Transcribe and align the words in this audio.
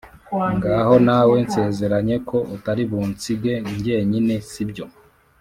ngaho 0.55 0.95
nawe 1.07 1.35
nsezeranye 1.45 2.15
ko 2.29 2.37
utaribunsige 2.55 3.53
njyenyine, 3.73 4.35
sibyo!’ 4.49 4.85